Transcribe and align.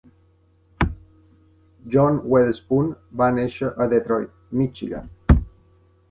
John 1.95 2.17
Weatherspoon 2.31 2.89
va 3.21 3.27
néixer 3.35 3.69
a 3.85 3.87
Detroit, 3.91 4.33
Michigan. 4.63 5.13